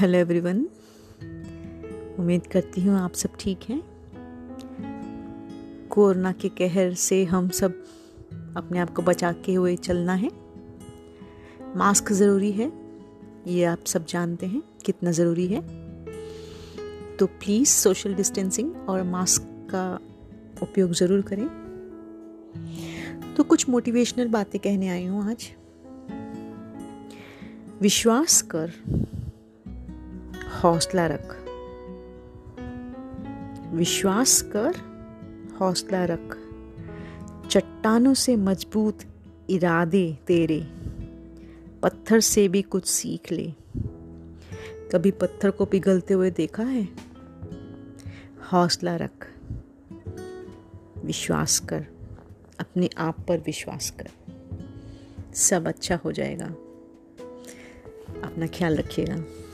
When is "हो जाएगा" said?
55.96-56.46